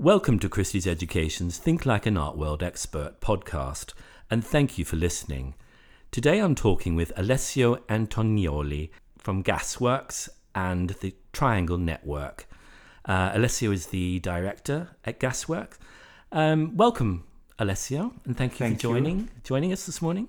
[0.00, 3.92] Welcome to Christie's Education's Think Like an Art World Expert podcast,
[4.30, 5.54] and thank you for listening.
[6.10, 8.88] Today I'm talking with Alessio Antonioli
[9.18, 12.48] from Gasworks and the Triangle Network.
[13.04, 15.76] Uh, Alessio is the director at Gasworks.
[16.32, 17.24] Um, welcome,
[17.58, 18.94] Alessio, and thank you Thank for you.
[18.94, 20.28] joining joining us this morning.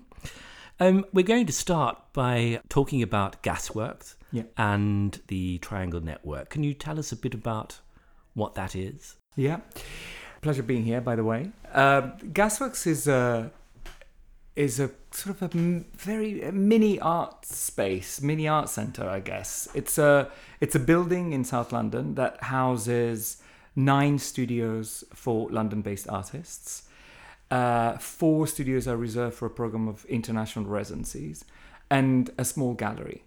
[0.81, 4.43] Um, we're going to start by talking about Gasworks Yeah.
[4.57, 6.49] and the Triangle Network.
[6.49, 7.79] Can you tell us a bit about
[8.33, 9.15] what that is?
[9.35, 9.59] Yeah.
[10.41, 11.51] Pleasure being here, by the way.
[11.73, 12.01] Uh,
[12.33, 13.51] Gasworks is a
[14.55, 19.69] is a sort of a m- very mini art space, mini art center, I guess.
[19.73, 23.41] It's a it's a building in South London that houses
[23.75, 26.83] nine studios for London-based artists.
[27.49, 31.45] Uh, four studios are reserved for a program of international residencies,
[31.89, 33.23] and a small gallery.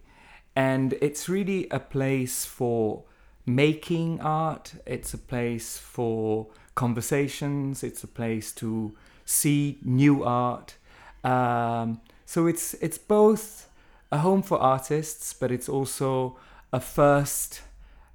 [0.57, 3.05] And it's really a place for
[3.47, 4.75] making art.
[4.87, 7.83] It's a place for conversations.
[7.83, 10.77] It's a place to see new art.
[11.23, 13.69] Um, so it's it's both
[14.11, 16.37] a home for artists, but it's also
[16.73, 17.63] a first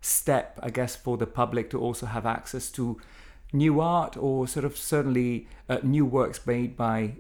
[0.02, 3.00] step, I guess, for the public to also have access to
[3.52, 7.16] new art or sort of certainly uh, new works made by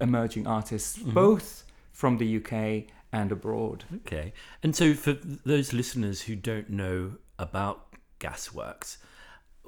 [0.00, 3.84] emerging artists, both from the UK and abroad.
[3.96, 4.32] Okay.
[4.62, 7.86] And so, for those listeners who don't know about
[8.20, 8.98] Gasworks,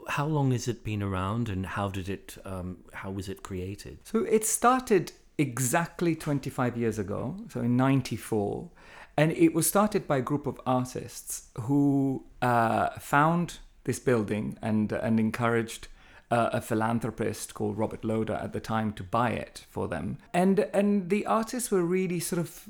[0.09, 2.37] how long has it been around, and how did it?
[2.45, 3.99] Um, how was it created?
[4.05, 8.71] So it started exactly 25 years ago, so in 94.
[9.17, 14.91] And it was started by a group of artists who uh, found this building and,
[14.93, 15.89] and encouraged
[16.31, 20.19] uh, a philanthropist called Robert Loder at the time to buy it for them.
[20.33, 22.69] And, and the artists were really sort of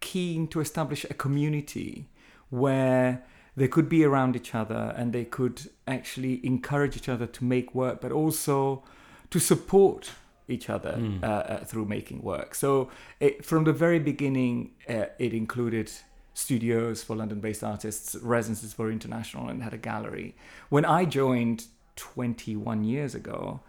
[0.00, 2.08] keen to establish a community
[2.50, 3.24] where
[3.56, 7.74] they could be around each other and they could actually encourage each other to make
[7.74, 8.82] work, but also
[9.30, 10.12] to support
[10.48, 12.54] each other uh, uh, through making work.
[12.54, 12.90] So
[13.20, 15.90] it, from the very beginning, uh, it included
[16.34, 20.34] studios for London-based artists, residences for international, and had a gallery.
[20.68, 23.60] When I joined 21 years ago,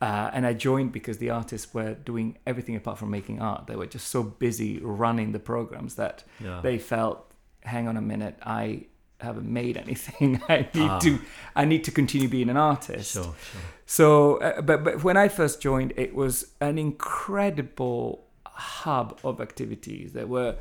[0.00, 3.66] uh, and I joined because the artists were doing everything apart from making art.
[3.66, 6.60] They were just so busy running the programs that Yeah.
[6.62, 7.32] they felt,
[7.64, 8.86] hang on a minute, I
[9.20, 10.40] haven't made anything.
[10.48, 11.20] I need to,
[11.54, 13.12] I need to continue being an artist.
[13.12, 13.60] Sure, sure.
[13.86, 20.12] So, uh, but but when I first joined, it was an incredible hub of activities.
[20.12, 20.56] There were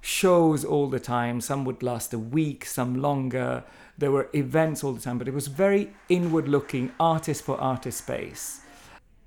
[0.00, 1.40] shows all the time.
[1.40, 3.64] Some would last a week, some longer.
[3.98, 8.60] There were events all the time, but it was very inward-looking, artist for artist space.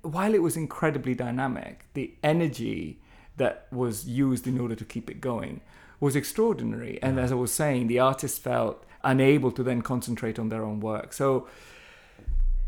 [0.02, 3.00] While it was incredibly dynamic, the energy
[3.36, 5.60] that was used in order to keep it going
[6.00, 6.98] was extraordinary.
[7.02, 10.80] And as I was saying, the artists felt unable to then concentrate on their own
[10.80, 11.12] work.
[11.12, 11.46] So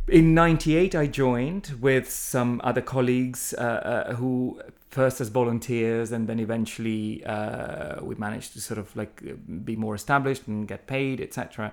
[0.09, 3.61] in 98 i joined with some other colleagues uh,
[4.09, 9.21] uh, who first as volunteers and then eventually uh, we managed to sort of like
[9.65, 11.73] be more established and get paid etc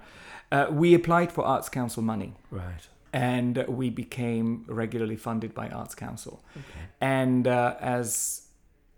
[0.52, 2.88] uh, we applied for arts council money Right.
[3.14, 6.86] and we became regularly funded by arts council Okay.
[7.02, 8.43] and uh, as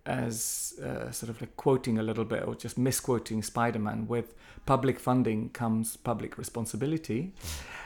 [0.05, 4.33] as uh, sort of like quoting a little bit or just misquoting Spider-Man with
[4.65, 7.33] public funding comes public responsibility.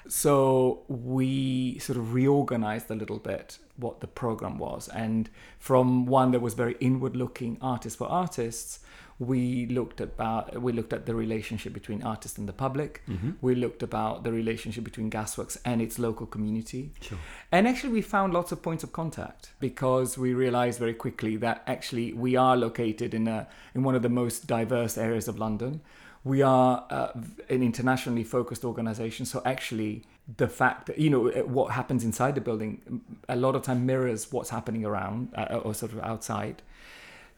[0.08, 4.88] So we sort of reorganized a little bit what the program was.
[4.90, 8.80] And from one that was very inward looking artist for artists
[9.20, 13.04] we looked at about we looked at the relationship between artists and the public
[13.42, 17.18] we looked about the relationship between gasworks and its local community Sure.
[17.52, 21.64] and actually, we found lots of points of contact because we realized very quickly that
[21.68, 25.82] actually we are located in a in one of the most diverse areas of London.
[26.24, 27.12] We are uh,
[27.50, 30.04] an internationally focused organization, so actually
[30.38, 31.24] the fact that you know
[31.58, 35.74] what happens inside the building a lot of time mirrors what's happening around uh, or
[35.74, 36.62] sort of outside.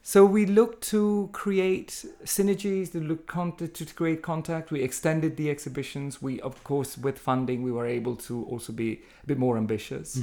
[0.04, 4.72] So we looked to create synergies, to look con- to create contact.
[4.72, 6.22] We extended the exhibitions.
[6.22, 10.16] We, of course, with funding, we were able to also be a bit more ambitious,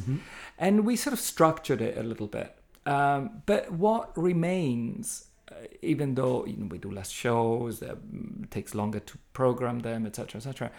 [0.59, 2.57] and we sort of structured it a little bit.
[2.87, 7.95] Um, but what remains, uh, even though you know, we do less shows, uh,
[8.43, 10.71] it takes longer to program them, etc., etc.,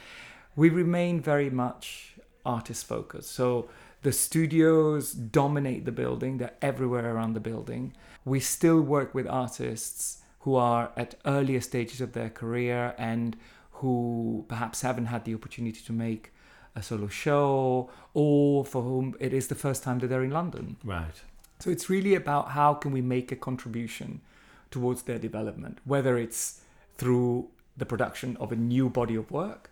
[0.55, 2.15] we remain very much
[2.45, 3.31] artist focused.
[3.31, 3.69] So
[4.01, 7.93] the studios dominate the building, they're everywhere around the building.
[8.29, 13.35] We still work with artists who are at earlier stages of their career and
[13.71, 16.31] who perhaps haven't had the opportunity to make
[16.75, 20.77] a solo show or for whom it is the first time that they're in London.
[20.83, 21.23] Right.
[21.57, 24.21] So it's really about how can we make a contribution
[24.69, 26.61] towards their development, whether it's
[26.97, 29.71] through the production of a new body of work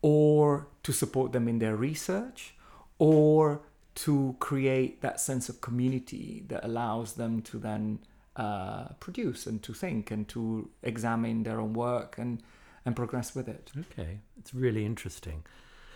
[0.00, 2.54] or to support them in their research
[2.98, 3.60] or
[3.94, 7.98] to create that sense of community that allows them to then
[8.36, 12.42] uh, produce and to think and to examine their own work and
[12.86, 13.70] and progress with it.
[13.78, 15.44] Okay, it's really interesting.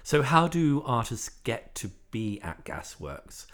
[0.03, 3.47] So, how do artists get to be at Gasworks?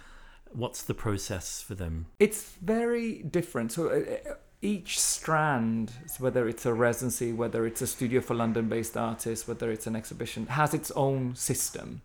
[0.53, 2.07] What's the process for them?
[2.19, 3.71] It's very different.
[3.71, 8.97] So, uh, each strand, whether it's a residency, whether it's a studio for London based
[8.97, 12.03] artists, whether it's an exhibition, has its own system.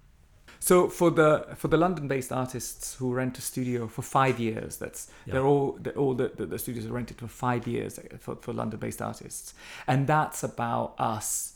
[0.59, 5.09] So for the for the London-based artists who rent a studio for five years, that's
[5.25, 5.33] Yeah.
[5.33, 8.53] they're all they're all the, the, the studios are rented for five years for, for
[8.53, 9.53] London-based artists,
[9.87, 11.53] and that's about us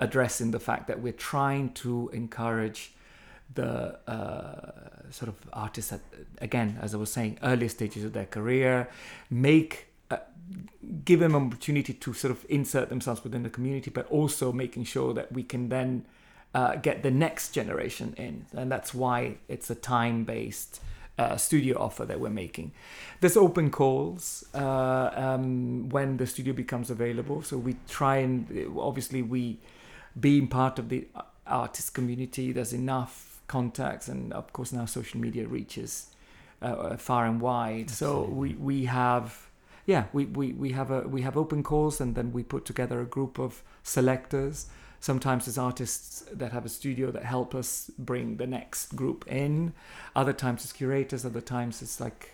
[0.00, 2.92] addressing the fact that we're trying to encourage
[3.54, 6.00] the uh, sort of artists at
[6.40, 8.88] again, as I was saying, earlier stages of their career,
[9.30, 10.18] make uh,
[11.04, 14.84] give them an opportunity to sort of insert themselves within the community, but also making
[14.84, 16.04] sure that we can then
[16.54, 20.80] uh, get the next generation in, and that's why it's a time-based
[21.18, 22.72] uh, studio offer that we're making.
[23.20, 28.46] There's open calls uh, um, when the studio becomes available, so we try and
[28.78, 29.58] obviously we
[30.18, 31.06] being part of the
[31.46, 32.52] artist community.
[32.52, 36.08] There's enough contacts, and of course now social media reaches
[36.62, 37.90] uh, far and wide.
[37.90, 39.48] So we we have
[39.86, 43.00] yeah we, we, we have a we have open calls and then we put together
[43.00, 44.66] a group of selectors
[45.00, 49.72] sometimes there's artists that have a studio that help us bring the next group in.
[50.14, 52.32] Other times it's curators other times it's like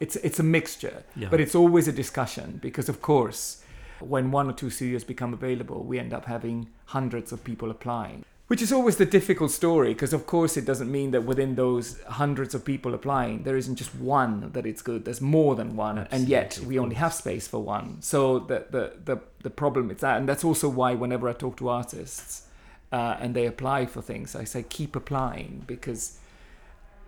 [0.00, 1.04] it's it's a mixture.
[1.16, 1.28] Yeah.
[1.30, 3.62] but it's always a discussion because of course
[4.00, 8.24] when one or two studios become available we end up having hundreds of people applying
[8.48, 12.00] which is always the difficult story because of course it doesn't mean that within those
[12.08, 15.98] hundreds of people applying there isn't just one that it's good there's more than one
[16.10, 19.98] and yet we only have space for one so the the the, the problem is
[20.00, 22.42] that and that's also why whenever i talk to artists
[22.90, 26.18] uh, and they apply for things i say keep applying because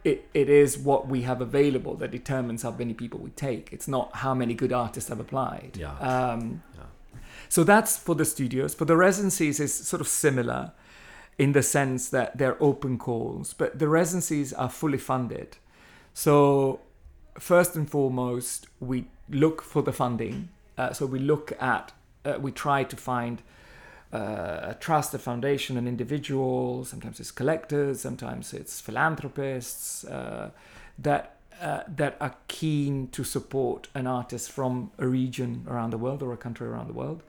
[0.05, 3.89] it, it is what we have available that determines how many people we take it's
[3.89, 5.93] not how many good artists have applied Yeah.
[5.99, 6.85] um, Yeah.
[7.49, 8.75] so that's for the studios.
[8.75, 10.73] For the residencies, is sort of similar
[11.41, 15.57] in the sense that they're open calls, but the residencies are fully funded.
[16.13, 16.81] So
[17.39, 20.51] first and foremost, we look for the funding.
[20.77, 21.93] Uh, so we look at,
[22.27, 23.41] uh, we try to find
[24.13, 26.85] uh, a trust, a foundation, an individual.
[26.85, 30.51] Sometimes it's collectors, sometimes it's philanthropists uh,
[30.99, 36.23] that uh, that are keen to support an artist from a region around the world
[36.23, 37.23] or a country around the world,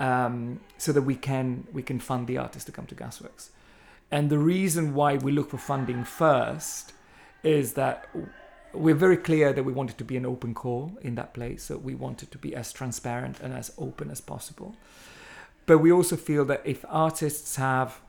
[0.00, 3.50] um, so that we can we can fund the artist to come to Gasworks.
[4.10, 6.92] And the reason why we look for funding first
[7.44, 8.08] is that
[8.72, 11.64] we're very clear that we wanted to be an open call in that place.
[11.64, 14.74] So we wanted to be as transparent and as open as possible.
[15.66, 18.00] But we also feel that if artists have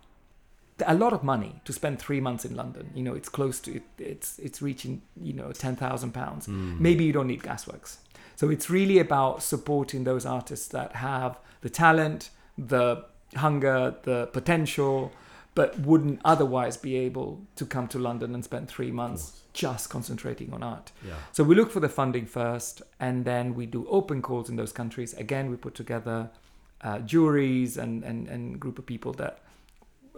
[0.88, 3.76] a lot of money to spend three months in London, you know, it's close to
[3.76, 6.48] it, it's it's reaching you know ten thousand pounds.
[6.48, 7.98] Maybe you don't need Gasworks.
[8.42, 13.06] So it's really about supporting those artists that have the talent, the
[13.36, 15.12] hunger, the potential,
[15.54, 20.52] but wouldn't otherwise be able to come to London and spend three months just concentrating
[20.54, 20.92] on art.
[21.06, 21.14] Yeah.
[21.34, 24.72] So we look for the funding first, and then we do open calls in those
[24.72, 25.14] countries.
[25.14, 26.32] Again, we put together
[26.82, 29.38] uh, juries and, and and group of people that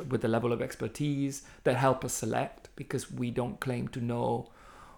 [0.09, 4.47] with the level of expertise that help us select because we don't claim to know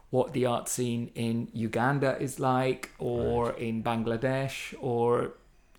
[0.09, 5.33] what the art scene in Uganda is like or in Bangladesh or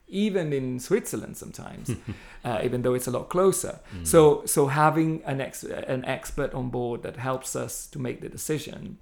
[0.09, 1.91] even in Switzerland sometimes
[2.45, 3.81] uh, even though it's a lot closer.
[4.05, 8.29] So so having an ex- an expert on board that helps us to make the
[8.29, 8.99] decision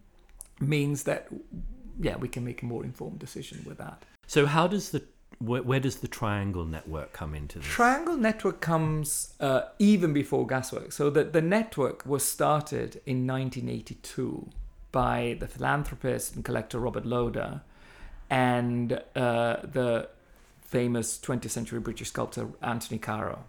[0.60, 1.28] means that
[2.00, 4.04] yeah we can make a more informed decision with that.
[4.26, 5.02] So, how does the
[5.38, 7.68] where, where does the Triangle Network come into this?
[7.68, 10.94] Triangle Network comes uh, even before Gasworks.
[10.94, 14.48] So the, the network was started in 1982
[14.94, 17.62] by the philanthropist and collector Robert Loder
[18.30, 20.08] and uh, the
[20.60, 23.42] famous 20th century British sculptor Anthony Caro.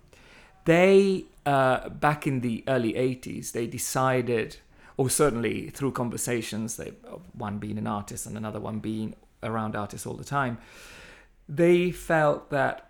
[0.66, 4.58] They, uh, back in the early 80s, they decided,
[4.98, 6.94] or certainly through conversations, they,
[7.34, 10.58] one being an artist and another one being around artists all the time,
[11.48, 12.90] they felt that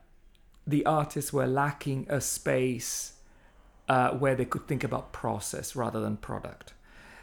[0.65, 3.15] the artists were lacking a space
[3.89, 6.71] uh, where they could think about process rather than product.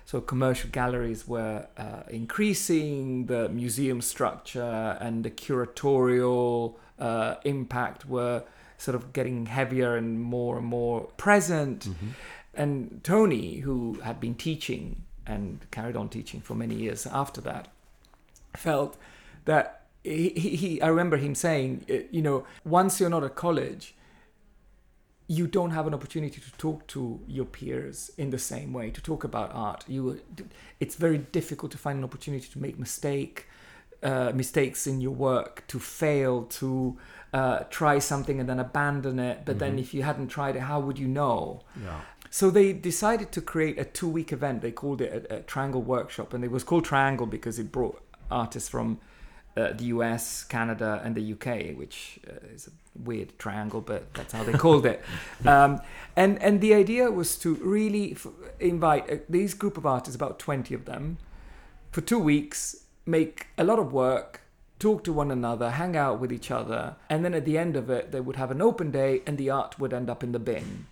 [0.04, 8.44] So commercial galleries were uh, increasing, the museum structure and the curatorial uh, impact were
[8.78, 11.88] sort of getting heavier and more and more present.
[12.54, 17.68] And Tony, who had been teaching and carried on teaching for many years after that,
[18.54, 18.96] felt
[19.44, 23.94] that he, he, I remember him saying, uh, you know, once you're not at college,
[25.38, 27.00] you don't have an opportunity to talk to
[27.36, 30.02] your peers in the same way to talk about art you
[30.82, 33.36] it's very difficult to find an opportunity to make mistake
[34.10, 36.98] uh, mistakes in your work to fail to
[37.40, 40.78] uh, try something and then abandon it but then if you hadn't tried it how
[40.86, 41.36] would you know
[41.86, 42.00] Yeah.
[42.38, 44.56] so they decided to create a two-week event.
[44.66, 47.96] They called it a, a Triangle Workshop, and it was called Triangle because it brought
[48.42, 48.88] artists from
[49.56, 54.32] uh, the US, Canada, and the UK, which uh, is a weird triangle, but that's
[54.32, 55.02] how they called it.
[55.46, 55.80] Um,
[56.14, 58.26] and and the idea was to really f-
[58.60, 61.18] invite uh, these group of artists, about twenty of them,
[61.90, 64.40] for two weeks, make a lot of work.
[64.78, 67.88] Talk to one another, hang out with each other, and then at the end of
[67.90, 70.40] it, they would have an open day, and the art would end up in the
[70.40, 70.86] bin.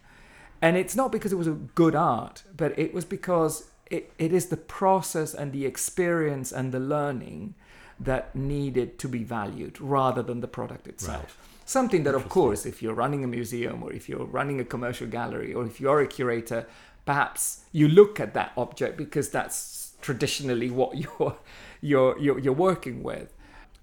[0.62, 4.32] And it's not because it was a good art, but it was because it, it
[4.32, 7.54] is the process and the experience and the learning
[8.00, 11.36] that needed to be valued rather than the product itself.
[11.38, 11.66] Right.
[11.66, 15.06] Something that, of course, if you're running a museum or if you're running a commercial
[15.06, 16.66] gallery or if you're a curator,
[17.04, 21.36] perhaps you look at that object because that's traditionally what you're,
[21.80, 23.32] you're, you're, you're working with.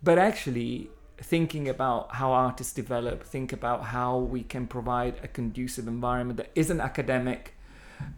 [0.04, 5.88] But actually, thinking about how artists develop, think about how we can provide a conducive
[5.88, 7.56] environment that isn't academic,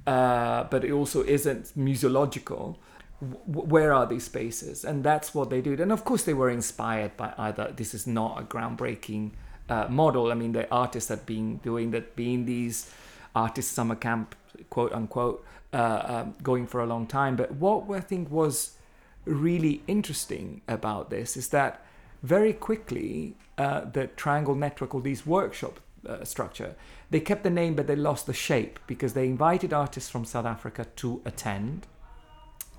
[0.06, 2.75] uh, but it also isn't museological.
[3.21, 4.85] Where are these spaces?
[4.85, 5.79] And that's what they did.
[5.79, 9.31] And of course, they were inspired by either this is not a groundbreaking
[9.69, 10.31] uh, model.
[10.31, 12.89] I mean, the artists had been doing that, being these
[13.35, 14.35] artist summer camp,
[14.69, 17.35] quote unquote, uh, um, going for a long time.
[17.35, 18.77] But what I think was
[19.25, 21.85] really interesting about this is that
[22.23, 26.75] very quickly uh, the triangle network or these workshop uh, structure
[27.09, 30.45] they kept the name but they lost the shape because they invited artists from south
[30.45, 31.85] africa to attend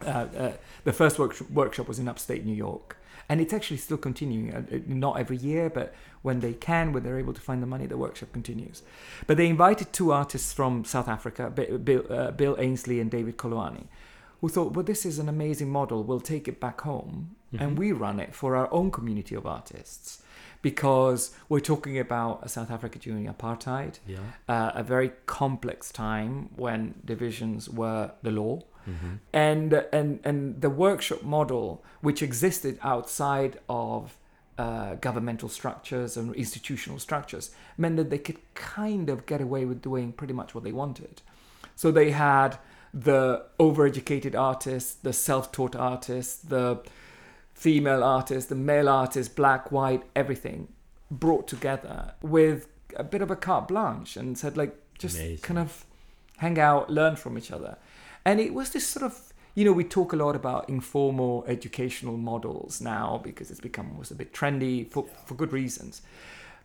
[0.06, 0.52] uh, uh,
[0.84, 2.96] the first work- workshop was in upstate new york
[3.28, 7.18] and it's actually still continuing uh, not every year but when they can when they're
[7.18, 8.82] able to find the money the workshop continues
[9.26, 13.84] but they invited two artists from south africa bill, uh, bill Ainslie and david Koloane,
[14.40, 16.02] who thought, well, this is an amazing model.
[16.02, 20.22] We'll take it back home and we run it for our own community of artists
[20.62, 24.18] because we're talking about South Africa during apartheid, Yeah.
[24.48, 28.62] uh, a very complex time when divisions were the law.
[28.90, 29.14] Mm-hmm.
[29.32, 34.16] And, and, and the workshop model, which existed outside of
[34.58, 39.80] uh, governmental structures and institutional structures, meant that they could kind of get away with
[39.80, 41.22] doing pretty much what they wanted.
[41.76, 42.58] So they had
[42.92, 46.80] the overeducated artists, the self taught artists, the
[47.54, 50.68] female artists, the male artists, black, white, everything
[51.10, 55.38] brought together with a bit of a carte blanche and said, like, just Amazing.
[55.38, 55.84] kind of
[56.38, 57.76] hang out, learn from each other.
[58.24, 62.16] And it was this sort of, you know, we talk a lot about informal educational
[62.16, 66.02] models now because it's become almost a bit trendy for, for good reasons.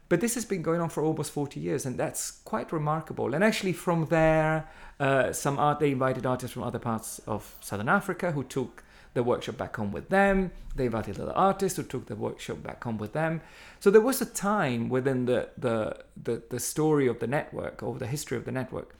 [0.08, 3.34] But this has been going on for almost 40 years, and that's quite remarkable.
[3.34, 4.70] And actually, from there,
[5.00, 8.84] uh, some art they invited artists from other parts of Southern Africa who took
[9.16, 10.52] the workshop back home with them.
[10.76, 13.42] They invited other artists who took the workshop back home with them.
[13.80, 17.98] So there was a time within the the the, the story of the network or
[17.98, 18.96] the history of the network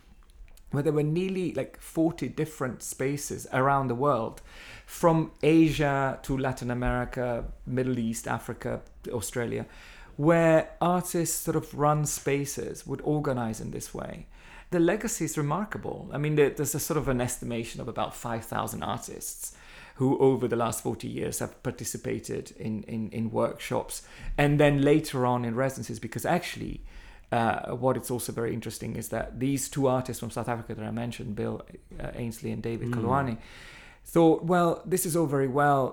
[0.76, 4.42] where there were nearly like 40 different spaces around the world
[4.86, 9.66] from Asia to Latin America, Middle East, Africa, Australia,
[10.18, 14.28] where artists sort of run spaces, would organize in this way.
[14.72, 16.10] The legacy is remarkable.
[16.12, 19.56] I mean, there's a sort of an estimation of about 5,000 artists
[19.96, 24.02] who, over the last 40 years, have participated in, in, in workshops
[24.38, 26.82] and then later on in residencies, because actually,
[27.36, 30.86] uh, what it's also very interesting is that these two artists from South Africa that
[30.86, 31.56] I mentioned, Bill
[32.00, 32.96] uh, Ainslie and David Mm.
[32.96, 33.38] Koloane,
[34.06, 35.84] thought, well, this is all very well.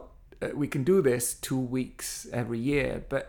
[0.40, 3.25] Uh, we can do this two weeks every year, but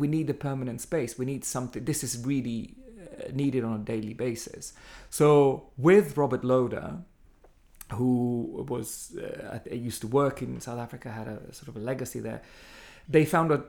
[0.00, 1.18] we need a permanent space.
[1.18, 1.84] We need something.
[1.84, 4.72] This is really uh, needed on a daily basis.
[5.10, 5.26] So
[5.76, 6.88] with Robert Loder,
[7.92, 12.20] who was uh, used to work in South Africa, had a sort of a legacy
[12.20, 12.42] there.
[13.08, 13.64] They found a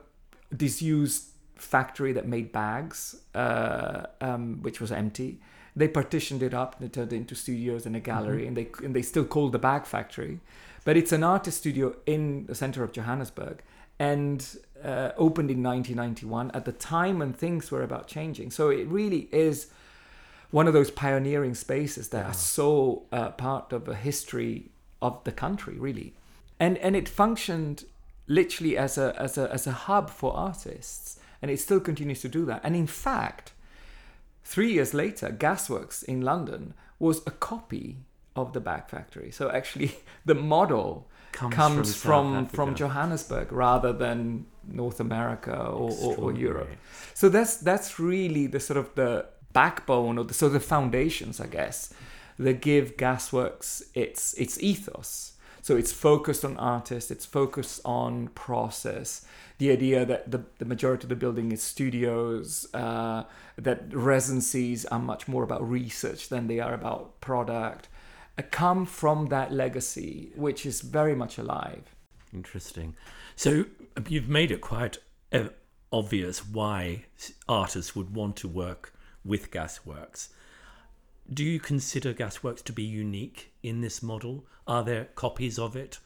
[0.56, 1.24] disused
[1.62, 5.40] factory that made bags, uh, um, which was empty.
[5.76, 8.96] They partitioned it up and turned it into studios and a gallery, and they and
[8.96, 10.40] they still called the bag factory,
[10.86, 13.62] but it's an artist studio in the center of Johannesburg,
[14.00, 18.52] and uh, opened in 1991 at the time when things were about changing.
[18.52, 19.68] So it really is
[20.52, 22.32] one of those pioneering spaces that Wow.
[22.32, 24.70] are so uh, part of a history
[25.02, 26.14] of the country, really,
[26.60, 27.84] and and it functioned
[28.28, 32.30] literally as a as a as a hub for artists, and it still continues to
[32.30, 32.62] do that.
[32.64, 33.54] And in fact,
[34.44, 37.98] three years later, Gasworks in London was a copy
[38.36, 39.32] of the Bag Factory.
[39.32, 45.92] So actually, the model Comes, comes South from from, Johannesburg rather than North America or,
[45.92, 46.70] or, or Europe.
[47.14, 51.48] So that's that's really the sort of the backbone or the sort of foundations, I
[51.48, 51.94] guess,
[52.40, 55.34] that give Gasworks its its ethos.
[55.62, 59.26] So it's focused on artists, it's focused on process.
[59.58, 63.24] The idea that the, the majority of the building is studios, uh,
[63.58, 67.90] that residencies are much more about research than they are about product,
[68.38, 71.96] uh, come from that legacy, which is very much alive.
[72.34, 72.96] Interesting.
[73.36, 73.66] So
[74.08, 75.00] you've made it quite
[75.32, 75.50] uh,
[75.92, 77.06] obvious why
[77.50, 78.94] artists would want to work
[79.26, 80.30] with Gasworks.
[81.34, 84.46] Do you consider Gasworks to be unique in this model?
[84.66, 86.00] Are there copies of it?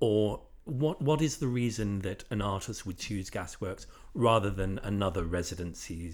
[0.00, 5.24] Or what what is the reason that an artist would choose Gasworks rather than another
[5.24, 6.12] residency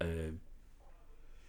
[0.00, 0.32] uh,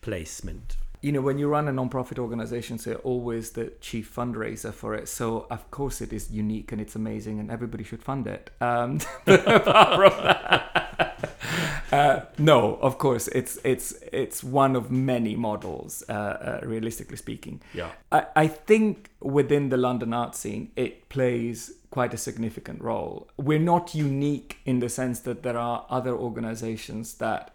[0.02, 0.78] placement?
[1.02, 4.94] You know, when you run a non-profit organization, so you're always the chief fundraiser for
[4.96, 5.08] it.
[5.08, 8.50] So of course it is unique and it's amazing, and everybody should fund it.
[8.62, 11.30] Um, apart from that,
[11.92, 16.04] uh, no, of course it's it's it's one of many models.
[16.08, 17.90] Uh, uh, realistically speaking, Yeah.
[18.12, 23.28] I, I think within the London art scene, it plays quite a significant role.
[23.38, 27.54] We're not unique in the sense that there are other organizations that,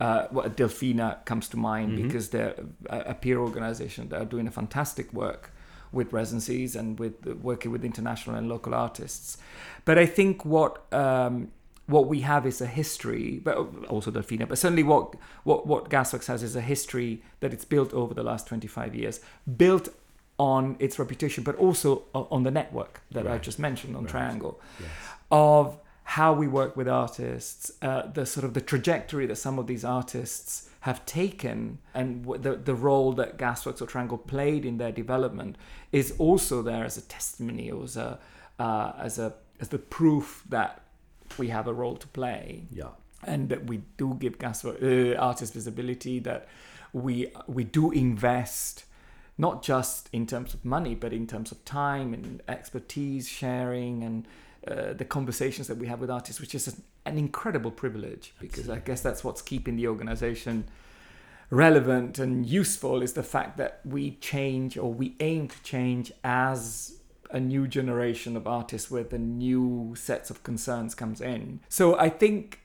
[0.00, 2.54] uh, well, Delfina comes to mind because they're
[2.88, 5.50] a, peer organization that are doing a fantastic work
[5.92, 9.38] with residencies and with working with international and local artists.
[9.84, 11.52] But I think what um,
[11.86, 13.54] what we have is a history, but
[13.88, 15.14] also Delfina, but certainly what
[15.44, 19.20] what what Gasworks has is a history that it's built over the last 25 years,
[19.56, 19.90] built
[20.38, 24.10] on its reputation, but also on the network that I just mentioned on Right.
[24.10, 24.88] Triangle, Yes.
[25.30, 29.66] of how we work with artists, uh, the sort of the trajectory that some of
[29.66, 34.92] these artists have taken, and the the role that Gasworks or Triangle played in their
[34.92, 35.56] development
[35.92, 38.18] is also there as a testimony, or as a
[38.58, 40.82] uh, as a as the proof that
[41.38, 42.90] we have a role to play Yeah.
[43.22, 46.48] and that we do give gas uh, artists visibility that
[46.92, 48.84] we we do invest
[49.36, 54.26] not just in terms of money but in terms of time and expertise sharing and
[54.66, 58.68] uh, the conversations that we have with artists which is an, an incredible privilege because
[58.68, 60.64] i guess that's what's keeping the organization
[61.50, 66.98] relevant and useful is the fact that we change or we aim to change as
[67.30, 71.60] a new generation of artists with a new sets of concerns comes in.
[71.68, 72.60] So I think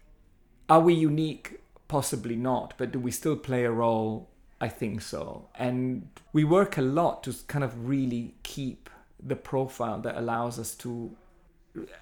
[0.69, 1.61] are we unique?
[1.87, 4.29] Possibly not, but do we still play a role?
[4.61, 5.47] I think so.
[5.55, 8.89] And we work a lot to kind of really keep
[9.21, 11.15] the profile that allows us to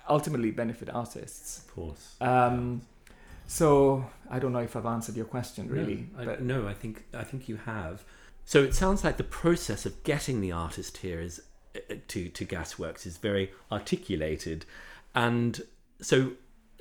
[0.10, 1.60] ultimately benefit artists.
[1.60, 2.16] Of course.
[2.22, 2.82] Um,
[3.48, 6.74] so I don't know if I've answered your question really, No, I, but no, I
[6.74, 8.04] think I think you have.
[8.46, 11.42] So it sounds like the process of getting the artist here is
[11.76, 14.66] uh, to to Gasworks is very articulated,
[15.16, 15.62] and
[16.02, 16.34] so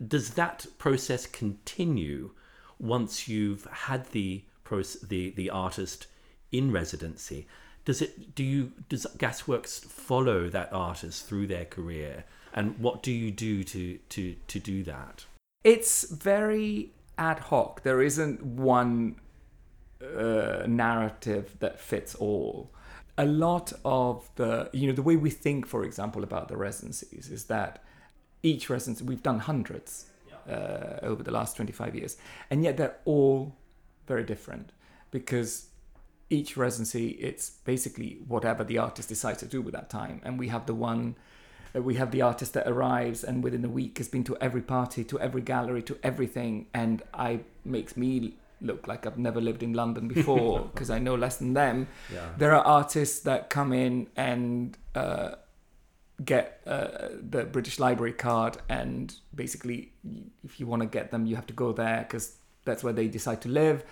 [0.07, 2.31] does that process continue
[2.79, 6.07] once you've had the proce- the the artist
[6.51, 7.47] in residency?
[7.85, 13.13] Does it do you does Gasworks follow that artist through their career, and what do
[13.13, 15.27] you do to to to do that?
[15.67, 17.83] it's very ad hoc.
[17.83, 19.17] There isn't one
[20.01, 22.71] uh, narrative that fits all.
[23.19, 27.31] A lot of the, you know, the way we think, for example, about the residencies
[27.31, 27.83] is that
[28.45, 30.07] each residency, we've done hundreds
[30.49, 32.17] uh, over the last 25 years,
[32.49, 33.57] and yet they're all
[34.07, 34.73] very different
[35.11, 35.69] because
[36.29, 40.21] each residency, it's basically whatever the artist decides to do with that time.
[40.25, 41.17] And we have the one
[41.77, 44.63] uh, we have the artist that arrives and within a week has been to every
[44.63, 49.63] party, to every gallery, to everything, and I makes me look like I've never lived
[49.63, 51.89] in London before because I know less than them.
[52.13, 52.29] Yeah.
[52.37, 55.33] There are artists that come in and uh,
[56.25, 59.93] get uh, the British Library card, and basically,
[60.45, 62.37] if you want to get them, you have to go there because
[62.67, 63.85] that's where they decide to live.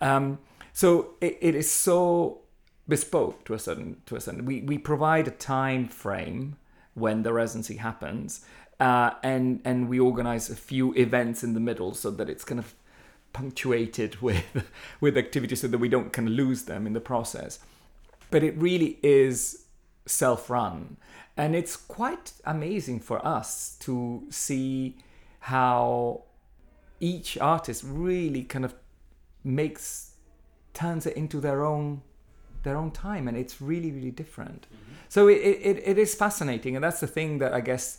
[0.00, 0.38] Um,
[0.72, 2.40] so it, it is so
[2.88, 4.44] bespoke to a certain to a certain.
[4.44, 6.56] We we provide a time frame
[6.94, 8.44] when the residency happens,
[8.78, 12.58] uh, and and we organize a few events in the middle so that it's kind
[12.58, 12.74] of
[13.32, 14.66] punctuated with
[15.00, 17.58] with activities so that we don't kind of lose them in the process.
[18.30, 19.64] But it really is
[20.06, 20.96] self-run,
[21.36, 24.96] and it's quite amazing for us to see
[25.40, 26.24] how
[27.00, 28.74] each artist really kind of
[29.42, 30.12] makes
[30.74, 32.02] turns it into their own
[32.62, 34.66] their own time and it's really really different.
[35.08, 37.98] So it, it, it is fascinating and that's the thing that i guess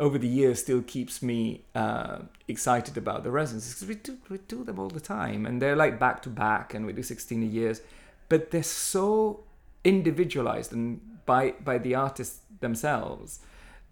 [0.00, 4.38] over the years still keeps me uh, excited about the residencies because we do, we
[4.48, 7.42] do them all the time and they're like back to back and we do 16
[7.42, 7.80] a years
[8.28, 9.44] but they're so
[9.84, 13.40] individualized and by by the artists themselves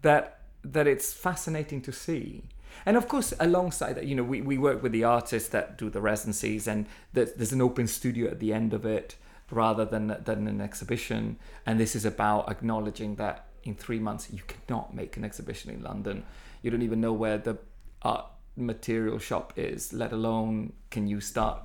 [0.01, 2.43] that that it's fascinating to see
[2.85, 5.89] And of course, alongside that, you know, we, we work with the artists that do
[5.89, 9.15] the residencies, and there's an open studio at the end of it
[9.49, 11.37] rather than than an exhibition.
[11.65, 15.83] And this is about acknowledging that in three months you cannot make an exhibition in
[15.83, 16.23] London.
[16.61, 17.57] You don't even know where the
[18.01, 21.63] art material shop is, let alone can you start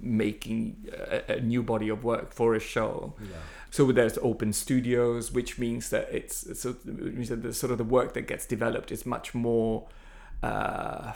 [0.00, 3.14] making a, a new body of work for a show.
[3.20, 3.36] Yeah.
[3.70, 7.84] So there's open studios, which means that it's so means that the sort of the
[7.84, 9.86] work that gets developed is much more.
[10.42, 11.12] Uh,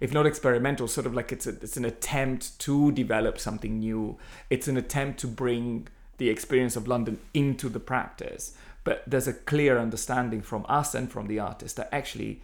[0.00, 4.18] if not experimental, sort of like it's a, it's an attempt to develop something new.
[4.50, 8.56] It's an attempt to bring the experience of London into the practice.
[8.84, 12.42] But there's a clear understanding from us and from the artist that actually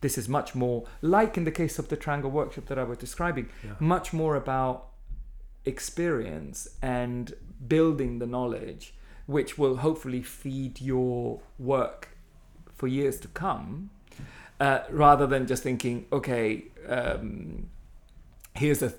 [0.00, 2.98] this is much more like in the case of the triangle workshop that I was
[2.98, 3.74] describing, yeah.
[3.78, 4.88] much more about
[5.64, 7.34] experience and
[7.68, 8.94] building the knowledge,
[9.26, 12.08] which will hopefully feed your work
[12.74, 13.90] for years to come,
[14.60, 17.68] uh, rather than just thinking, okay, um,
[18.54, 18.92] here's a,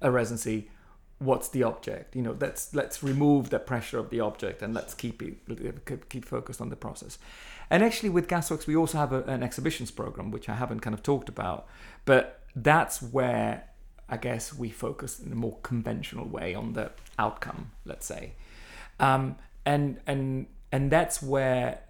[0.00, 0.70] a residency.
[1.18, 2.14] What's the object?
[2.14, 6.24] You know, let's let's remove the pressure of the object and let's keep it keep
[6.26, 7.18] focused on the process.
[7.70, 10.94] And actually, with Gasworks, we also have a, an exhibitions program, which I haven't kind
[10.94, 11.66] of talked about,
[12.04, 13.64] but that's where
[14.08, 18.32] I guess we focus in a more conventional way on the outcome, let's say,
[19.00, 21.80] um, and and and that's where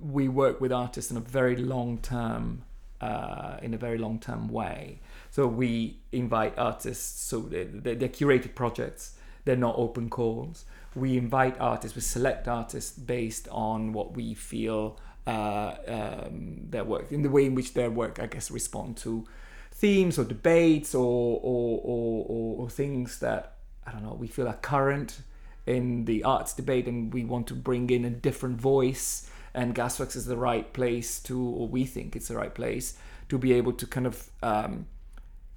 [0.00, 2.62] we work with artists in a very long term,
[3.00, 5.00] uh, in a very long term way.
[5.30, 9.16] So we invite artists, so they're, they're curated projects.
[9.44, 10.64] They're not open calls.
[10.94, 17.12] We invite artists, we select artists based on what we feel uh, um, their work,
[17.12, 19.26] in the way in which their work, I guess, respond to
[19.72, 24.54] themes or debates or, or, or, or things that I don't know we feel are
[24.54, 25.20] current
[25.66, 30.14] in the arts debate and we want to bring in a different voice and Gasworks
[30.14, 32.96] is the right place to or we think it's the right place
[33.28, 34.86] to be able to kind of um,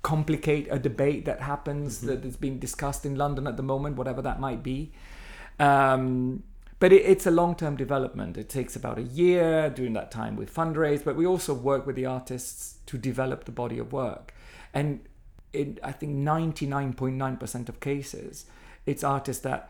[0.02, 2.08] complicate a debate that happens mm-hmm.
[2.08, 4.92] that is being discussed in London at the moment whatever that might be
[5.60, 6.44] um,
[6.80, 10.52] but it, it's a long-term development it takes about a year during that time with
[10.52, 14.34] fundraise but we also work with the artists to develop the body of work.
[14.74, 15.02] And
[15.54, 18.48] in, I think 99.9% of cases,
[18.88, 19.70] it's artists that,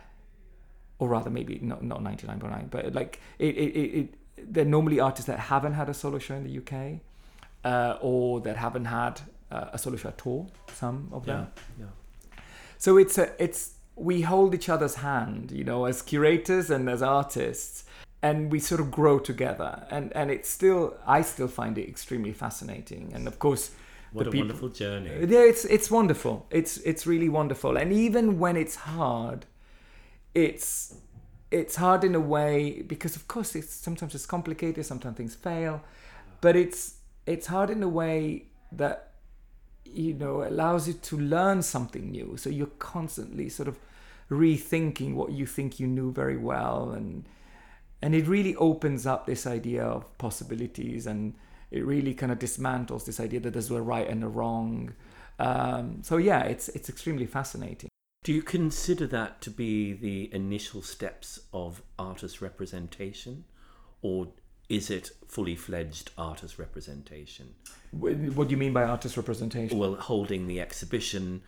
[1.00, 4.16] or rather maybe not, not 99.9, but like it, it, it, it,
[4.48, 7.00] they're normally artists that haven't had a solo show in the UK
[7.64, 9.22] uh, or that haven't had
[9.52, 11.48] uh, a solo show at all, some of them.
[11.80, 12.42] Yeah, yeah.
[12.78, 17.02] So it's a, it's, we hold each other's hand, you know, as curators and as
[17.02, 17.84] artists
[18.22, 19.86] and we sort of grow together.
[19.90, 23.12] And and it's still i still find it extremely fascinating.
[23.14, 23.72] And of course
[24.12, 25.12] what a people, wonderful journey.
[25.28, 26.46] Yeah it's it's wonderful.
[26.50, 27.78] It's it's really wonderful.
[27.78, 29.46] And even when it's hard
[30.34, 30.96] it's
[31.52, 35.82] it's hard in a way because of course it's sometimes it's complicated sometimes things fail
[36.42, 39.12] but it's it's hard in a way that
[39.86, 42.38] you know allows you to learn something new.
[42.38, 43.78] So you're constantly sort of
[44.30, 47.28] rethinking what you think you knew very well and
[48.02, 51.34] and it really opens up this idea of possibilities and
[51.72, 54.94] it really kind of dismantles this idea that there's a right and a wrong.
[55.40, 57.90] Um, so yeah it's it's extremely fascinating
[58.24, 63.46] do you consider that to be the initial steps of artist representation?
[64.02, 64.28] Or
[64.68, 67.56] is it fully fledged artist representation?
[67.92, 69.78] What do you mean by artist representation?
[69.78, 71.42] Well holding the exhibition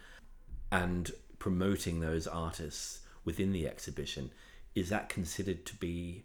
[0.72, 4.32] and promoting those artists within the exhibition
[4.74, 6.24] is that considered to be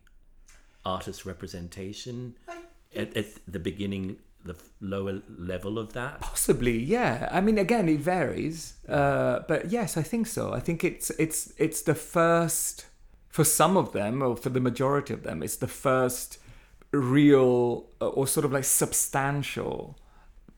[0.85, 2.37] artist representation?
[2.94, 6.20] At, at the beginning the lower level of that?
[6.20, 7.28] Possibly yeah.
[7.30, 10.52] I mean again it varies uh, but yes i think so.
[10.52, 12.87] I think it's it's it's the first
[13.28, 16.38] for some of them or for the majority of them it's the first
[16.92, 19.98] real uh, or sort of like substantial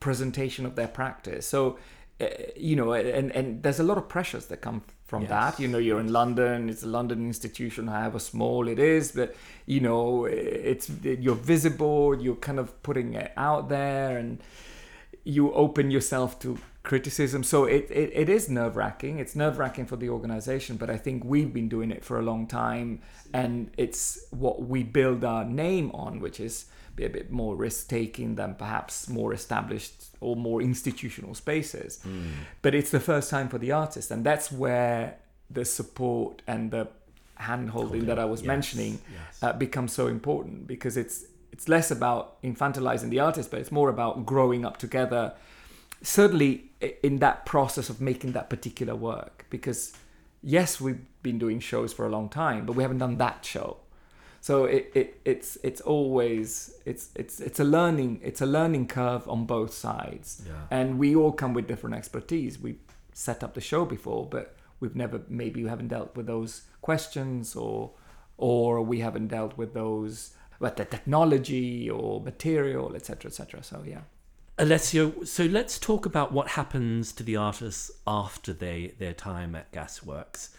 [0.00, 1.46] presentation of their practice.
[1.46, 1.78] So
[2.20, 5.30] uh, you know and and there's a lot of pressures that come from yes.
[5.30, 5.60] that.
[5.60, 9.34] You know, you're in London, it's a London institution, however small it is, but
[9.66, 14.38] you know, it's you're visible, you're kind of putting it out there and
[15.24, 17.42] you open yourself to criticism.
[17.42, 19.18] So it, it, it is nerve wracking.
[19.18, 22.22] It's nerve wracking for the organization, but I think we've been doing it for a
[22.22, 23.00] long time
[23.32, 26.66] and it's what we build our name on, which is
[26.98, 32.00] be a bit more risk taking than perhaps more established or more institutional spaces.
[32.06, 32.30] Mm.
[32.60, 35.18] But it's the first time for the artist, and that's where
[35.50, 36.88] the support and the
[37.36, 38.46] hand holding that I was yes.
[38.48, 39.42] mentioning yes.
[39.42, 43.88] Uh, becomes so important because it's it's less about infantilizing the artist, but it's more
[43.88, 45.32] about growing up together.
[46.02, 46.52] Certainly,
[47.02, 49.92] in that process of making that particular work, because
[50.42, 53.78] yes, we've been doing shows for a long time, but we haven't done that show.
[54.40, 59.28] So it, it it's it's always it's it's it's a learning it's a learning curve
[59.28, 60.42] on both sides.
[60.46, 60.52] Yeah.
[60.70, 62.58] And we all come with different expertise.
[62.58, 62.76] We
[63.12, 67.56] set up the show before, but we've never maybe we haven't dealt with those questions
[67.56, 67.92] or
[68.36, 73.62] or we haven't dealt with those but the technology or material, etc., etc.
[73.62, 74.00] So yeah.
[74.58, 79.70] Alessio, so let's talk about what happens to the artists after they their time at
[79.70, 80.50] Gasworks.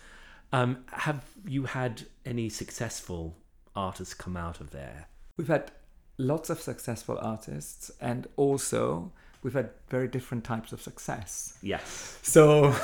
[0.53, 3.35] Um, have you had any successful
[3.75, 5.07] artists come out of there?
[5.37, 5.71] We've had
[6.17, 11.57] lots of successful artists, and also we've had very different types of success.
[11.61, 12.17] Yes.
[12.21, 12.75] So,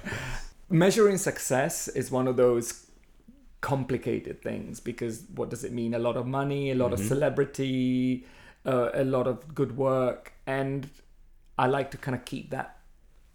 [0.70, 2.86] measuring success is one of those
[3.60, 5.94] complicated things because what does it mean?
[5.94, 8.24] A lot of money, a lot of celebrity,
[8.64, 10.88] uh, a lot of good work, and
[11.58, 12.78] I like to kind of keep that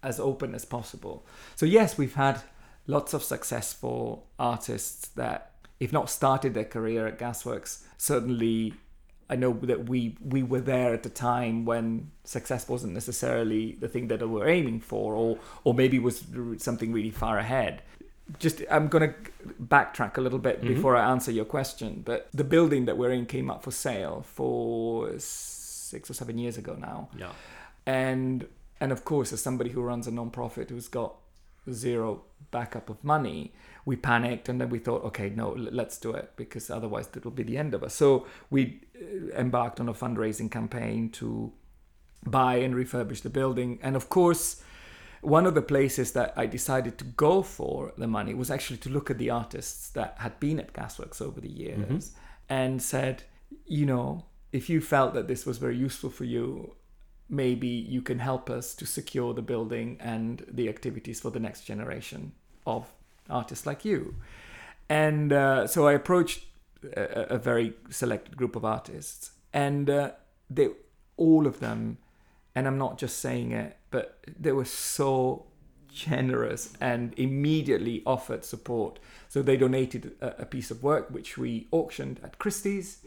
[0.02, 1.26] as open as possible.
[1.56, 2.40] So yes, we've had
[2.86, 8.74] lots of successful artists that, if not started their career at Gasworks, certainly
[9.28, 13.88] I know that we we were there at the time when success wasn't necessarily the
[13.88, 16.24] thing that we were aiming for, or or maybe was
[16.58, 17.82] something really far ahead.
[18.38, 19.14] Just I'm gonna
[19.62, 20.74] backtrack a little bit mm-hmm.
[20.74, 24.24] before I answer your question, but the building that we're in came up for sale
[24.26, 27.32] for six or seven years ago now Yeah.
[27.86, 28.46] and
[28.80, 31.14] and of course as somebody who runs a non-profit who's got
[31.70, 33.52] zero backup of money
[33.86, 37.32] we panicked and then we thought okay no let's do it because otherwise it will
[37.32, 37.94] be the end of us.
[37.94, 41.52] So we uh, embarked on a fundraising campaign to
[42.26, 43.78] buy and refurbish the building.
[43.82, 44.62] And of course
[45.20, 48.90] one of the places that I decided to go for the money was actually to
[48.90, 52.12] look at the artists that had been at Gasworks over the years
[52.50, 53.22] and said,
[53.66, 56.74] you know, if you felt that this was very useful for you,
[57.28, 61.62] maybe you can help us to secure the building and the activities for the next
[61.62, 62.32] generation
[62.66, 62.92] of
[63.30, 64.16] artists like you.
[64.88, 66.44] And uh, so I approached
[66.96, 70.10] a, a very selected group of artists, and uh,
[70.50, 70.68] they,
[71.16, 71.98] all of them,
[72.54, 75.46] and I'm not just saying it, but they were so
[75.88, 78.98] generous and immediately offered support.
[79.28, 82.98] So they donated a, a piece of work which we auctioned at Christie's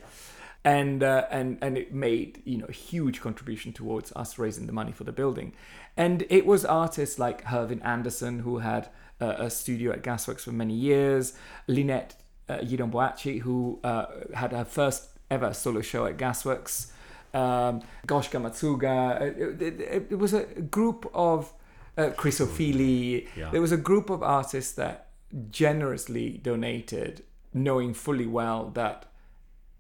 [0.68, 4.74] and uh, and and it made you know a huge contribution towards us raising the
[4.74, 5.54] money for the building,
[5.96, 8.90] and it was artists like Hurvin Anderson who had
[9.22, 11.34] uh, a studio at Gasworks for many years,
[11.68, 12.16] Lynette
[12.50, 16.92] uh, Yiadom-Boakye who uh, had her first ever solo show at Gasworks,
[17.34, 19.22] um, Goshka Macuga.
[19.22, 21.54] It, it, it, it was a group of
[21.98, 23.28] uh, Chris Ofili.
[23.36, 23.50] Yeah.
[23.52, 25.08] There was a group of artists that
[25.50, 29.06] generously donated, knowing fully well that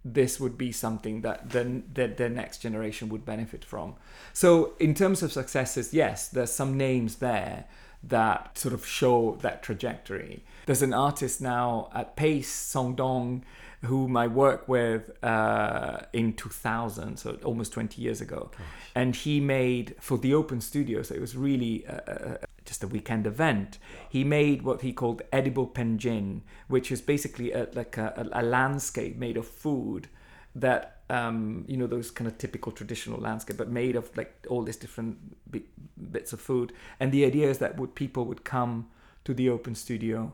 [0.04, 3.95] this would be something that the, the, the next generation would benefit from.
[4.34, 7.65] So, in terms of successes, yes, there's some names there
[8.03, 10.43] that sort of show that trajectory.
[10.65, 13.43] There's an artist now at Pace, Song Dong,
[13.83, 18.51] whom I work with uh, in 2000, so almost 20 years ago.
[18.95, 22.88] And he made for the Open Studio, so it was really uh, uh, just a
[22.88, 23.77] weekend event.
[24.10, 29.15] He made what he called edible penjing, which is basically a, like a, a landscape
[29.15, 30.07] made of food
[30.55, 34.63] that um, you know those kind of typical traditional landscape, but made of like all
[34.63, 35.17] these different
[35.52, 35.62] bi-
[36.12, 36.74] bits of food.
[37.00, 38.88] And the idea is that would people would come
[39.26, 40.34] to the open studio,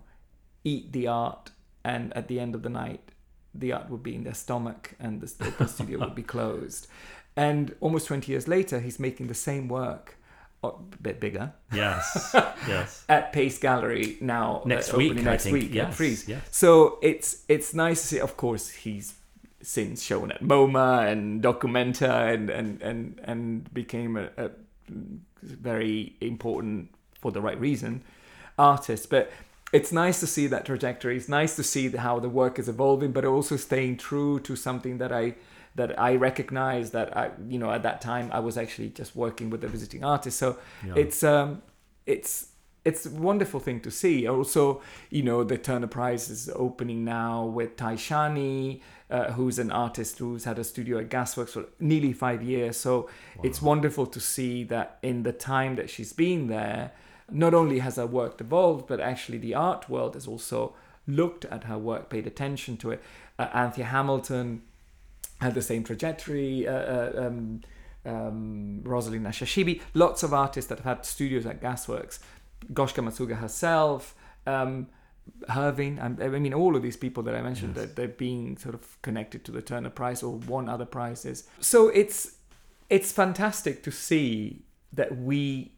[0.64, 1.52] eat the art,
[1.84, 3.12] and at the end of the night,
[3.54, 6.88] the art would be in their stomach, and the open studio would be closed.
[7.36, 10.18] And almost 20 years later, he's making the same work,
[10.64, 12.30] a bit bigger, Yes.
[12.68, 13.04] yes.
[13.10, 14.62] at Pace Gallery now.
[14.64, 15.54] uh, Next opening week, I next think.
[15.54, 16.28] week Yes, at Frieze.
[16.28, 16.42] yes.
[16.52, 18.20] So it's it's nice to see.
[18.20, 19.14] Of course, he's
[19.64, 24.52] since shown at MoMA and Documenta and and and and became a, a
[25.42, 28.04] very important for the right reason
[28.58, 29.10] artist.
[29.10, 29.32] But
[29.72, 31.18] it's nice to see that trajectory.
[31.18, 35.00] It's nice to see how the work is evolving, but also staying true to something
[35.00, 35.36] that I
[35.76, 39.50] that I recognize that I you know at that time I was actually just working
[39.50, 40.38] with a visiting artist.
[40.38, 40.94] So Yeah.
[40.98, 41.62] it's um
[42.06, 42.50] it's
[42.86, 44.28] it's a wonderful thing to see.
[44.28, 49.72] Also, you know, the Turner Prize is opening now with Tai Shani, uh, who's an
[49.72, 52.76] artist who's had a studio at Gasworks for nearly five years.
[52.76, 53.10] So
[53.42, 56.92] it's wonderful to see that in the time that she's been there,
[57.32, 60.74] not only has her work evolved, but actually the art world has also
[61.08, 63.02] looked at her work, paid attention to it.
[63.40, 64.62] Uh, Anthea Hamilton
[65.40, 66.68] had the same trajectory.
[66.68, 67.62] Uh, uh, um,
[68.06, 72.20] um, Rosalind Nashashibi, lots of artists that have had studios at Gasworks.
[72.72, 74.88] Goshka Macuga herself, um,
[75.50, 78.76] Hurvin, um, I mean, all of these people that I mentioned, that they're being sort
[78.76, 81.48] of connected to the Turner Prize or won other prizes.
[81.60, 82.38] So it's
[82.90, 85.72] it's fantastic to see that we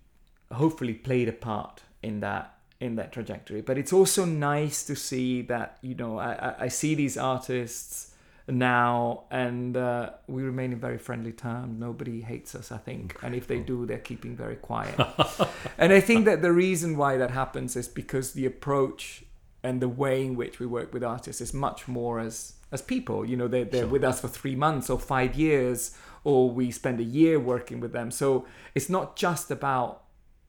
[0.52, 3.62] hopefully played a part in that in that trajectory.
[3.62, 8.15] But it's also nice to see that you know I, I, I see these artists
[8.48, 11.80] now and uh, we remain in very friendly terms.
[11.80, 13.16] Nobody hates us i think.
[13.24, 14.96] And if they do they're keeping very quiet.
[15.78, 19.24] And i think that the reason why that happens is because the approach
[19.64, 23.26] and the way in which we work with artists is much more as as people.
[23.26, 23.90] You know they're, they're Sure.
[23.90, 27.94] with us for three months or five years or we spend a year working with
[27.94, 28.10] them.
[28.12, 30.04] So it's not just about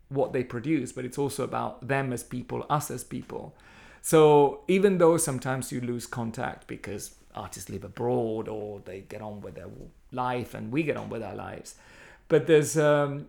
[0.08, 3.54] what they produce but it's also about them as people us as people.
[4.02, 9.40] So even though sometimes you lose contact because artists live abroad or they get on
[9.40, 9.68] with their
[10.12, 11.74] life and we get on with our lives,
[12.28, 13.28] but there's um,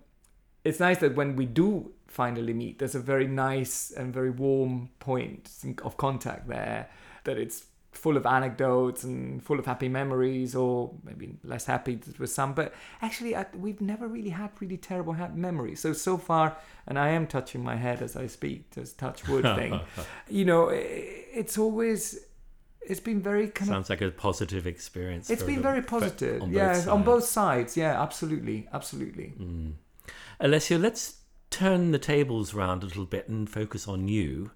[0.63, 4.89] it's nice that when we do finally meet, there's a very nice and very warm
[4.99, 5.49] point
[5.83, 6.89] of contact there.
[7.25, 12.29] That it's full of anecdotes and full of happy memories, or maybe less happy with
[12.29, 12.53] some.
[12.53, 15.79] But actually, I, we've never really had really terrible ha- memories.
[15.79, 16.55] So so far,
[16.87, 19.79] and I am touching my head as I speak, just touch wood thing.
[20.29, 20.73] you know, i-
[21.33, 22.19] it's always
[22.87, 25.29] it's been very kind of Sounds like a positive experience.
[25.29, 26.41] It's been very positive.
[26.41, 27.75] on both yeah, on both sides.
[27.75, 29.33] Yeah, absolutely, absolutely.
[29.39, 29.73] Mm.
[30.39, 31.17] Alessio, let's
[31.49, 34.51] turn the tables around a little bit and focus on you.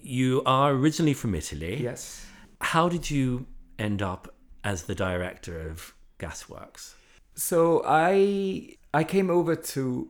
[0.00, 1.82] You are originally from Italy.
[1.82, 2.24] Yes.
[2.60, 3.46] How did you
[3.78, 6.94] end up as the director of Gasworks?
[7.34, 10.08] So I I came over to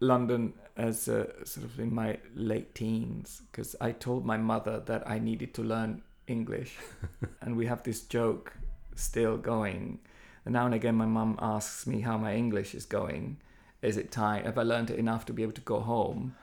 [0.00, 5.08] London as a, sort of in my late teens because I told my mother that
[5.10, 6.76] I needed to learn English,
[7.40, 8.52] and we have this joke
[8.94, 9.98] still going.
[10.44, 13.38] And now and again, my mum asks me how my English is going.
[13.82, 14.44] Is it time?
[14.44, 16.34] Have I learned it enough to be able to go home?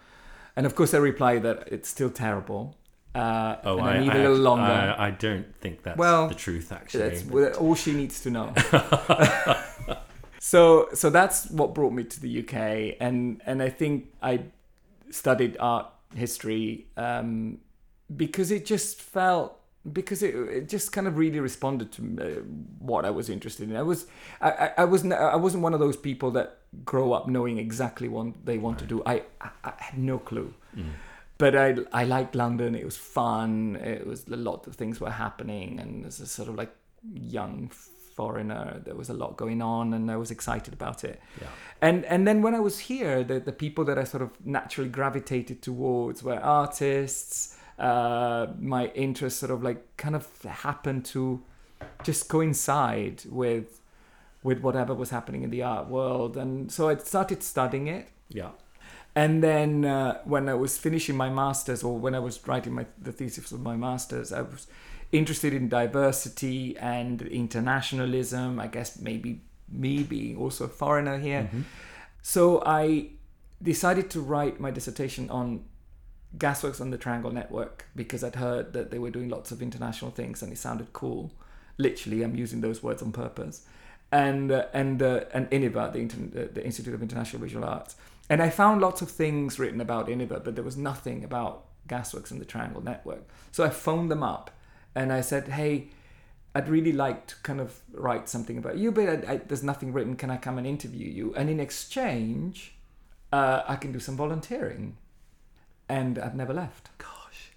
[0.56, 2.76] And of course, I reply that it's still terrible.
[3.14, 4.64] Uh, Oh, and I, I, need I a little longer.
[4.98, 7.10] I, I don't think that's Well, the truth, actually.
[7.10, 8.54] That's but- all she needs to know.
[10.40, 14.44] so so that's what brought me to the UK, and and I think I
[15.10, 17.60] studied art history um,
[18.16, 19.60] because it just felt
[19.94, 22.42] because it, it just kind of really responded to uh,
[22.80, 23.76] what I was interested in.
[23.76, 24.08] I was
[24.42, 28.08] I, I, I wasn't I wasn't one of those people that grow up knowing exactly
[28.08, 29.02] what they want to do.
[29.06, 30.92] I, I I had no clue Mm.
[31.38, 32.76] but I I liked London.
[32.76, 33.76] It was fun.
[33.78, 36.72] It was a lot of things were happening, and as a sort of like
[37.14, 37.70] young
[38.16, 41.20] foreigner, there was a lot going on, and I was excited about it.
[41.42, 41.48] Yeah.
[41.82, 44.90] And and then when I was here, the the people that I sort of naturally
[44.90, 47.58] gravitated towards were artists.
[47.78, 51.42] Uh, my interests sort of like kind of happened to
[52.04, 53.82] just coincide with
[54.44, 58.08] with whatever was happening in the art world, and so I started studying it.
[58.30, 58.52] yeah.
[59.18, 62.86] And then uh, when I was finishing my masters, or when I was writing my
[63.02, 64.68] the thesis of my masters, I was
[65.12, 68.60] interested in diversity and internationalism.
[68.60, 71.64] I guess maybe me being also a foreigner here, Mhm.
[72.22, 73.10] so I
[73.62, 75.64] decided to write my dissertation on
[76.38, 80.12] gasworks on the Triangle Network because I'd heard that they were doing lots of international
[80.12, 81.32] things and it sounded cool.
[81.78, 83.66] Literally, I'm using those words on purpose.
[84.12, 87.96] And uh, and uh, and INIVA, the, Inter- uh, the Institute of International Visual Arts,
[88.30, 92.32] and I found lots of things written about INIVA, but there was nothing about gasworks
[92.32, 93.28] and the Triangle Network.
[93.52, 94.52] So I phoned them up
[94.94, 95.90] and I said, "Hey,
[96.54, 99.92] I'd really like to kind of write something about you, but I, I, there's nothing
[99.92, 100.16] written.
[100.16, 101.34] Can I come and interview you?
[101.36, 102.76] And in exchange,
[103.34, 104.98] uh, I can do some volunteering."
[105.90, 106.90] And I've never left.
[106.98, 107.52] Gosh.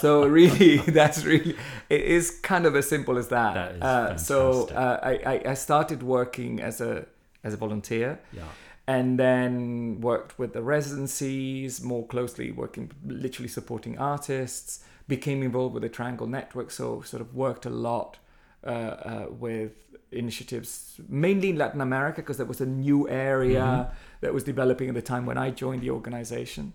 [0.00, 1.56] So really, that's really
[1.88, 3.54] it is kind of as simple as that.
[3.54, 7.06] That is uh, so uh, I, I I started working as a
[7.44, 8.42] as a volunteer Yeah.
[8.86, 15.82] and then worked with the residencies more closely working literally supporting artists became involved with
[15.82, 18.18] the triangle network so sort of worked a lot
[18.66, 18.68] uh,
[19.10, 19.72] uh, with
[20.12, 23.90] initiatives mainly in latin america because that was a new area Mhm.
[24.22, 26.72] that was developing at the time when i joined the organization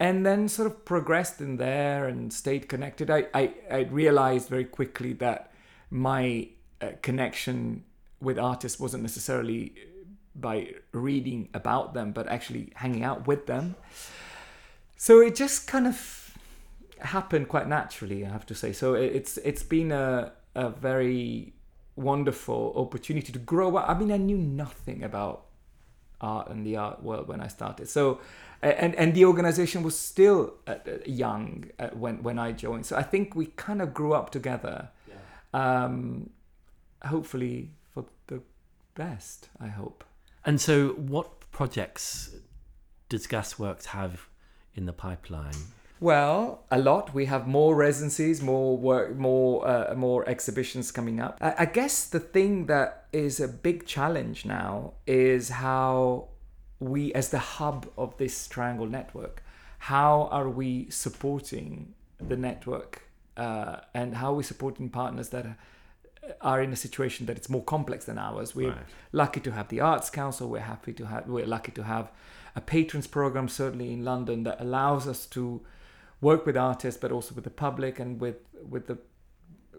[0.00, 4.64] and then sort of progressed in there and stayed connected i, I, I realized very
[4.64, 5.52] quickly that
[5.90, 6.48] my
[6.80, 7.84] uh, connection
[8.20, 9.74] with artists wasn't necessarily
[10.34, 13.74] by reading about them, but actually hanging out with them.
[14.96, 16.36] So it just kind of
[17.00, 18.72] happened quite naturally, I have to say.
[18.72, 21.52] So it- it's it's been a a very
[21.96, 23.88] wonderful opportunity to grow up.
[23.88, 25.46] I mean, I knew nothing about
[26.20, 27.88] art and the art world when I started.
[27.88, 28.20] So
[28.62, 32.86] and and the organization was still uh, uh, young uh, when when I joined.
[32.86, 34.90] So I think we kind of grew up together.
[35.52, 36.30] Um,
[37.04, 38.42] hopefully for the
[38.94, 39.48] best.
[39.60, 40.04] I hope.
[40.44, 42.34] And so, what projects
[43.08, 44.28] does Gasworks have
[44.74, 45.56] in the pipeline?
[46.00, 47.12] Well, a lot.
[47.12, 51.36] We have more residencies, more work, more uh, more exhibitions coming up.
[51.42, 56.28] I, I guess the thing that is a big challenge now is how
[56.80, 59.42] we, as the hub of this triangle network,
[59.78, 63.02] how are we supporting the network
[63.36, 65.46] uh, and how are we supporting partners that
[66.40, 68.54] are in a situation that it's more complex than ours.
[68.54, 68.78] We're Right.
[69.12, 70.48] lucky to have the Arts Council.
[70.48, 71.26] We're happy to have.
[71.26, 72.10] We're lucky to have
[72.54, 75.62] a patrons program, certainly in London, that allows us to
[76.20, 78.36] work with artists, but also with the public and with
[78.68, 78.98] with the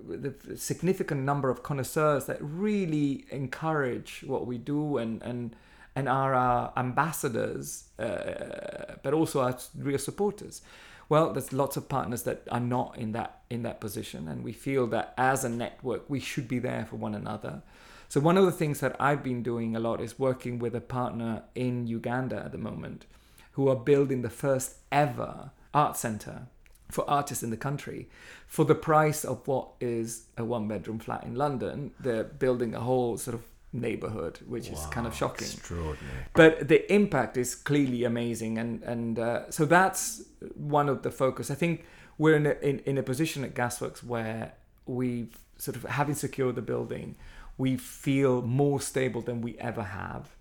[0.04, 5.56] with the significant number of connoisseurs that really encourage what we do and and
[5.96, 10.62] and are our ambassadors, uh, but also our real supporters.
[11.10, 14.54] Well, there's lots of partners that are not in that in that position, and we
[14.54, 17.64] feel that as a network, we should be there for one another.
[18.08, 20.82] So one of the things that I've been doing a lot is working with a
[20.82, 23.06] partner in Uganda at the moment,
[23.54, 26.48] who are building the first ever art center
[26.90, 28.10] for artists in the country
[28.48, 31.92] for the price of what is a one bedroom flat in London.
[32.00, 35.48] They're building a whole sort of neighborhood, which is kind of shocking.
[35.48, 36.26] Extraordinary.
[36.34, 40.24] but the impact is clearly amazing and and uh, so that's
[40.56, 41.50] one of the focus.
[41.50, 41.86] I think
[42.18, 44.54] we're in a, in, in a position at gasworks where
[44.86, 47.16] we've sort of having secured the building
[47.58, 50.36] we feel more stable than we ever have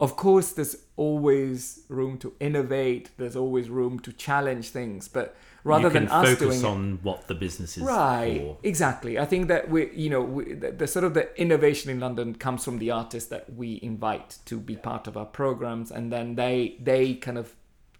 [0.00, 5.88] of course there's always room to innovate there's always room to challenge things but rather
[5.88, 8.56] you can than us focus doing it, on what the business is right for.
[8.62, 9.18] exactly.
[9.18, 12.34] I think that we you know we, the, the sort of the innovation in london
[12.34, 16.34] comes from the artists that we invite to be part of our programs and then
[16.34, 17.54] they they kind of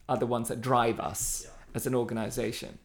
[0.09, 2.78] are the ones that drive us as an organization.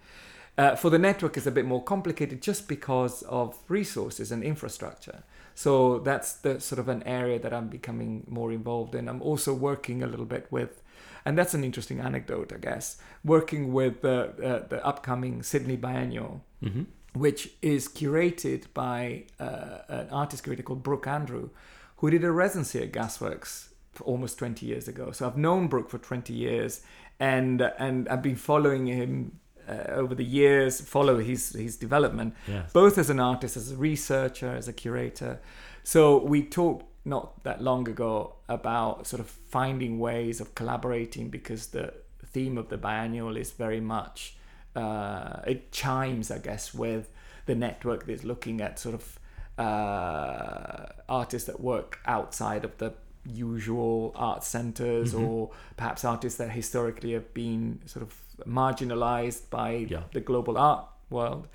[0.57, 5.24] Uh, for the network it's a bit more complicated just because of resources and infrastructure
[5.56, 9.53] so that's the sort of an area that i'm becoming more involved in i'm also
[9.53, 10.84] working a little bit with
[11.26, 16.43] and that's an interesting anecdote i guess working with the, uh, the upcoming sydney biennial
[16.62, 16.84] hmm
[17.16, 21.49] which is curated by uh, an artist curator called Brook Andrew,
[21.97, 23.70] who did a residency at Gasworks
[24.01, 25.12] almost 20 years ago.
[25.12, 26.82] So I've known Brook for 20 years,
[27.20, 32.72] and and I've been following him uh, over the years, follow his his development, Yes.
[32.74, 35.39] both as an artist, as a researcher, as a curator.
[35.84, 41.68] So we talked not that long ago about sort of finding ways of collaborating because
[41.68, 41.93] the
[42.34, 44.36] theme of the biennial is very much
[44.76, 47.09] uh, it chimes, I guess, with
[47.45, 49.20] the network that's looking at sort of
[49.57, 52.93] uh, artists that work outside of the
[53.26, 55.28] usual art centers Mhm.
[55.28, 58.11] or perhaps artists that historically have been sort of
[58.45, 60.03] marginalized by Yeah.
[60.13, 61.47] the global art world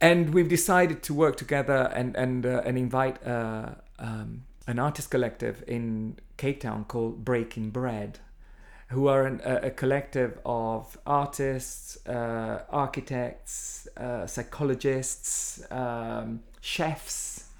[0.00, 5.10] and we've decided to work together and and uh, and invite uh, um, an artist
[5.10, 8.18] collective in Cape Town called Breaking Bread,
[8.88, 17.50] who are an, a, a collective of artists, uh, architects, uh, psychologists, um, chefs,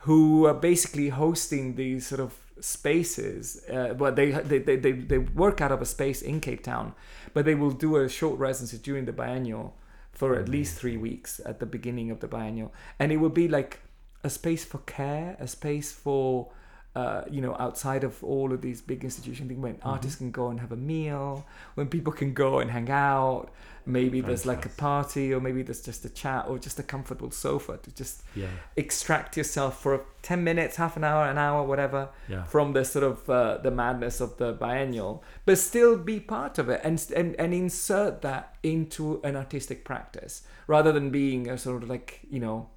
[0.00, 3.62] who are basically hosting these sort of spaces.
[3.68, 6.94] Uh, well, they, they, they, they, they work out of a space in Cape Town,
[7.34, 9.76] but they will do a short residency during the biennial
[10.12, 12.72] for at least three weeks at the beginning of the biennial.
[12.98, 13.80] And it will be like
[14.22, 16.50] a space for care, a space for,
[16.96, 20.58] uh, you know, outside of all of these big institutions, when artists can go and
[20.60, 23.48] have a meal, when people can go and hang out.
[23.86, 27.30] Maybe there's like a party, or maybe there's just a chat, or just a comfortable
[27.30, 28.48] sofa to just Yeah.
[28.76, 32.44] extract yourself for 10 minutes, half an hour, an hour, whatever, Yeah.
[32.44, 36.68] from the sort of uh, the madness of the biennial, but still be part of
[36.68, 41.82] it and, and and insert that into an artistic practice rather than being a sort
[41.82, 42.68] of like you know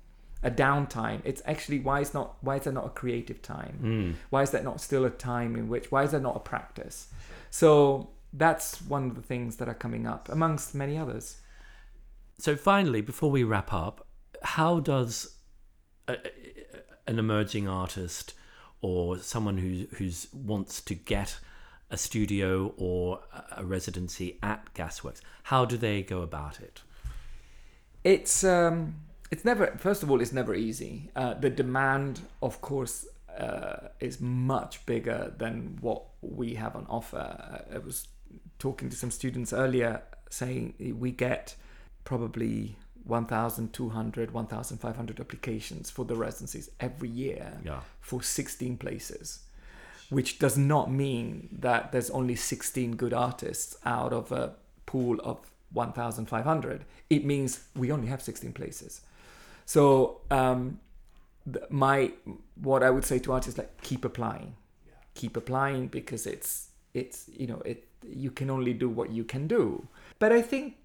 [0.43, 1.21] a downtime.
[1.23, 3.79] It's actually why is not why is there not a creative time?
[3.81, 4.15] Mm.
[4.29, 7.07] Why is that not still a time in which why is there not a practice?
[7.49, 11.37] So that's one of the things that are coming up amongst many others.
[12.39, 14.07] So finally, before we wrap up,
[14.41, 15.35] how does
[16.07, 16.17] a,
[17.07, 18.33] an emerging artist
[18.81, 21.39] or someone who who's wants to get
[21.93, 23.19] a studio or
[23.55, 26.81] a residency at Gasworks, how do they go about it?
[28.03, 28.95] It's um,
[29.33, 29.65] it's never.
[29.77, 31.09] First of all, it's never easy.
[31.15, 33.07] Uh, the demand, of course,
[33.37, 37.25] uh, is much bigger than what we have on offer.
[37.73, 38.07] I was
[38.59, 41.55] talking to some students earlier, saying we get
[42.03, 42.75] probably
[43.05, 47.79] 1,200, 1,500 applications for the residencies every year Yeah.
[48.01, 49.39] for 16 places,
[50.09, 54.53] which does not mean that there's only 16 good artists out of a
[54.85, 55.37] pool of
[55.71, 56.85] 1,500.
[57.09, 59.01] It means we only have 16 places.
[59.73, 60.79] So um,
[61.51, 62.11] th- my
[62.61, 64.55] what I would say to artists like keep applying,
[65.15, 69.47] keep applying because it's it's you know it you can only do what you can
[69.47, 69.87] do.
[70.19, 70.75] But I think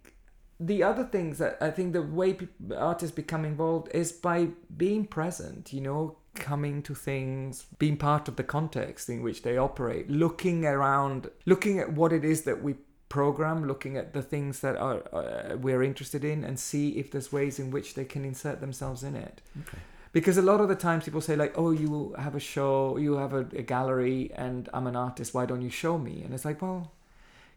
[0.58, 2.38] the other things that I think the way
[2.74, 8.36] artists become involved is by being present, you know, coming to things, being part of
[8.36, 12.76] the context in which they operate, looking around, looking at what it is that we
[13.08, 17.32] program looking at the things that are uh, we're interested in and see if there's
[17.32, 19.78] ways in which they can insert themselves in it Okay.
[20.12, 23.14] because a lot of the times people say like oh you have a show you
[23.14, 26.44] have a, a gallery and i'm an artist why don't you show me and it's
[26.44, 26.92] like well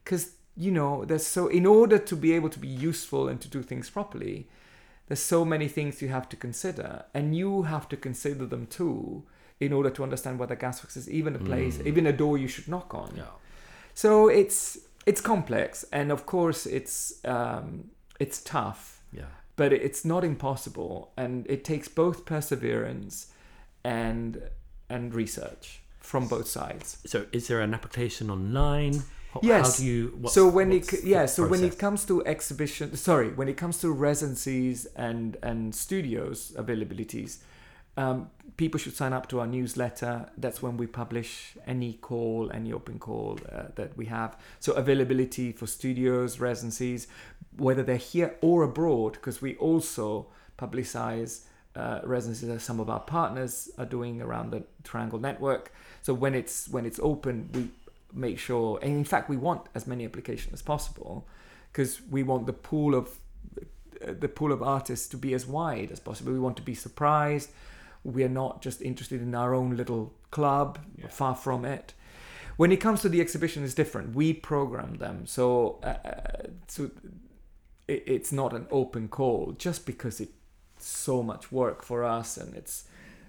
[0.04, 3.48] because you know there's so in order to be able to be useful and to
[3.50, 4.48] do things properly
[5.08, 9.24] there's so many things you have to consider and you have to consider them too
[9.60, 11.88] in order to understand whether gasworks is even a place Mm.
[11.88, 13.24] even a door you should knock on Yeah.
[13.94, 17.90] so it's it's complex and of course it's um,
[18.20, 19.32] it's tough Yeah.
[19.56, 23.28] but it's not impossible and it takes both perseverance
[23.84, 24.42] and
[24.90, 28.96] and research from both sides So, is there an application online?
[29.34, 29.78] How, Yes.
[29.78, 30.20] How do you?
[30.28, 33.88] So when it yeah so when it comes to exhibition sorry when it comes to
[33.92, 37.38] residencies and and studios availabilities
[37.98, 40.30] um, people should sign up to our newsletter.
[40.38, 44.38] That's when we publish any call any open call uh, that we have.
[44.60, 47.08] So availability for studios residencies
[47.58, 50.28] whether they're here or abroad because we also
[50.58, 51.42] publicize
[51.76, 55.74] uh, residencies that some of our partners are doing around the triangle network.
[56.02, 57.70] So when it's when it's open we
[58.14, 61.26] make sure and in fact we want as many applications as possible
[61.72, 63.18] because we want the pool of
[64.06, 66.32] uh, the pool of artists to be as wide as possible.
[66.34, 67.50] We want to be surprised
[68.04, 71.08] we are not just interested in our own little club Yeah.
[71.10, 71.94] far from it.
[72.58, 74.16] When it comes to the exhibition it's different.
[74.16, 75.26] We program them.
[75.26, 76.92] So uh, uh, so
[77.88, 80.34] it, it's not an open call just because it's
[80.78, 82.86] so much work for us and it's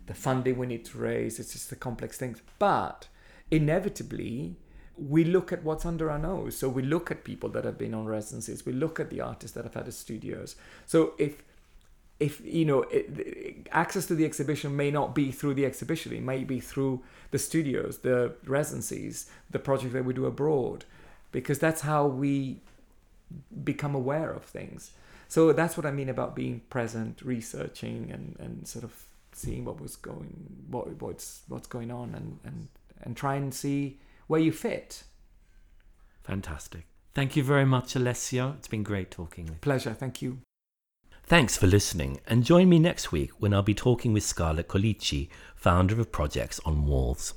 [0.07, 2.41] the funding we need to raise it's just the complex things.
[2.59, 3.09] But
[3.51, 4.57] inevitably
[4.97, 6.57] we look at what's under our nose.
[6.57, 8.67] So we look at people that have been on residencies.
[8.67, 10.55] We look at the artists that have had studios.
[10.87, 11.43] So if
[12.23, 16.23] if you know it, access to the exhibition may not be through the exhibition it
[16.23, 17.03] might be through
[17.33, 20.85] the studios the residencies the project that we do abroad
[21.33, 22.61] because that's how we
[23.65, 24.93] become aware of things
[25.29, 28.93] so that's what i mean about being present researching and, and sort of
[29.33, 30.33] seeing what was going
[30.71, 32.69] what what's what's going on and and
[33.03, 33.99] and try and see
[34.29, 35.05] where you fit
[36.25, 36.87] Fantastic.
[37.15, 38.55] Thank you very much, Alessio.
[38.57, 39.61] It's been great talking with you.
[39.61, 40.39] pleasure thank you
[41.25, 45.29] Thanks for listening, and join me next week when I'll be talking with Scarlett Colici,
[45.55, 47.35] founder of Projects on Walls.